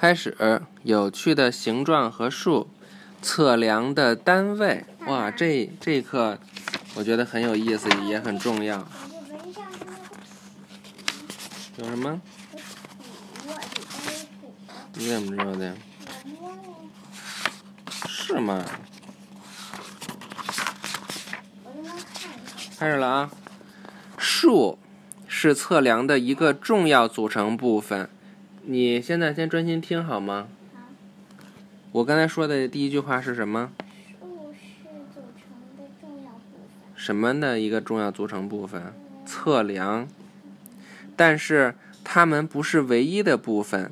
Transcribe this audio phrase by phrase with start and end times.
[0.00, 2.68] 开始，有趣的形状和数，
[3.20, 4.84] 测量的单位。
[5.08, 6.38] 哇，这这课
[6.94, 8.86] 我觉得很有意思，也很重要。
[11.78, 12.20] 有什么？
[14.94, 15.76] 你怎么知道的？
[18.06, 18.64] 是吗？
[22.78, 23.30] 开始了啊！
[24.16, 24.78] 数
[25.26, 28.08] 是测量的一个重要组成部分。
[28.70, 30.46] 你现在先专心听好吗？
[31.90, 33.70] 我刚才说的第一句话是什么？
[33.80, 36.92] 是组成的重要部分。
[36.94, 38.92] 什么的一个重要组成部分？
[39.24, 40.06] 测量。
[41.16, 43.90] 但是它们不是唯一的部分。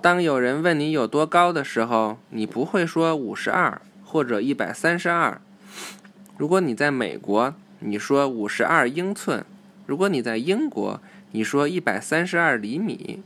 [0.00, 5.40] 当有人问你有多高的时候，你不会说五十二或者一百三十二。
[6.36, 9.40] 如果你在美国，你说五十二英寸；
[9.86, 11.00] 如果你在英国，
[11.32, 13.20] 你说一百三十二厘米。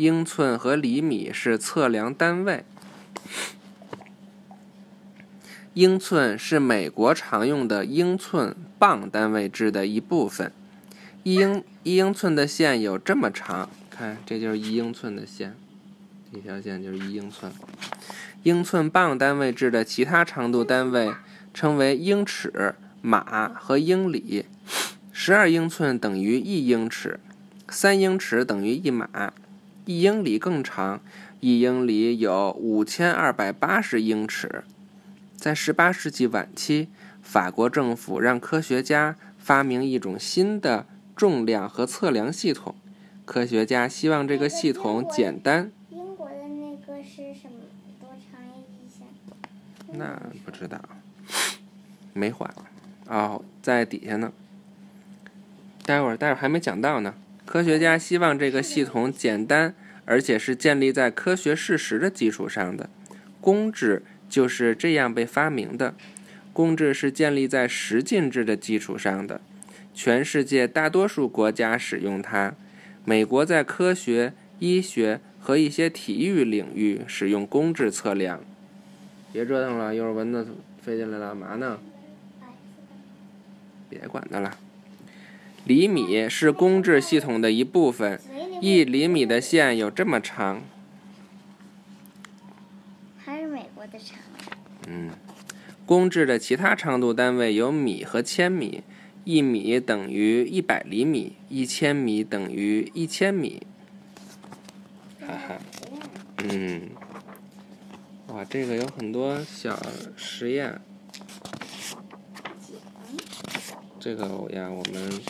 [0.00, 2.64] 英寸和厘米是测量单位。
[5.74, 10.50] 英寸是美国常用的英寸磅单位制的一部分。
[11.22, 15.54] 一英一英寸的线有这么长，看，这就是一英寸的线，
[16.32, 17.52] 一条线就是一英寸。
[18.42, 21.12] 英寸磅单位制的其他长度单位
[21.52, 24.46] 称为英尺、码和英里。
[25.12, 27.20] 十二英寸等于一英尺，
[27.68, 29.34] 三英尺等于一码。
[29.90, 31.00] 一英里更长，
[31.40, 34.62] 一英里有五千二百八十英尺。
[35.36, 36.86] 在十八世纪晚期，
[37.20, 42.76] 法国政府让科学家发明一种新的重量和测量系统。
[43.24, 45.72] 科学家希望这个系统简单。
[45.88, 47.58] 英国的那个是什么？
[47.98, 49.04] 多长一下？
[49.92, 50.80] 那不知道，
[52.12, 52.48] 没画。
[53.08, 54.32] 哦，在底下呢。
[55.84, 57.12] 待会儿，待会儿还没讲到呢。
[57.44, 59.74] 科学家希望这个系统简单，
[60.10, 62.90] 而且是建立在科学事实的基础上的。
[63.40, 65.94] 公制就是这样被发明的。
[66.52, 69.40] 公制是建立在十进制的基础上的。
[69.94, 72.54] 全世界大多数国家使用它。
[73.04, 78.40] 美国在科学、医学和一些体育领域使用公制测量。
[79.32, 80.44] 别折腾了，一会儿蚊子
[80.82, 81.78] 飞进来了，嘛呢？
[83.88, 84.58] 别管它了。
[85.64, 88.18] 厘米是公制系统的一部分，
[88.60, 90.62] 一厘米的线有这么长。
[93.16, 94.18] 还是美国的长。
[94.86, 95.10] 嗯，
[95.86, 98.82] 公制的其他长度单位有米和千米，
[99.24, 103.66] 一米等于一百厘米，一千米等于一千米。
[105.20, 105.58] 哈哈，
[106.44, 106.90] 嗯，
[108.28, 109.80] 哇，这个有很多小
[110.16, 110.80] 实验。
[113.98, 115.20] 这个呀，我们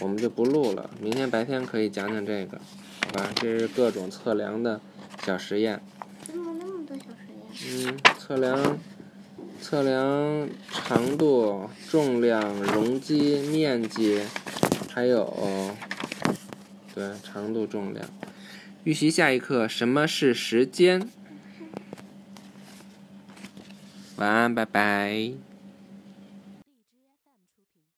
[0.00, 0.90] 我们就不录了。
[1.00, 2.60] 明天白天可以讲讲这个，
[3.06, 3.30] 好吧？
[3.36, 4.80] 这是各种测量的
[5.24, 5.80] 小实验。
[6.26, 7.04] 怎么那么多小
[7.54, 7.94] 实验？
[7.94, 8.78] 嗯，测量
[9.60, 14.20] 测量长度、重量、容积、面积，
[14.90, 15.72] 还有
[16.94, 18.06] 对长度、重量。
[18.82, 21.08] 预习下一课，什么是时间？
[24.16, 25.53] 晚安，拜拜。